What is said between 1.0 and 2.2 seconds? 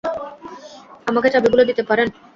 আমাকে চাবিগুলো দিতে পারেন?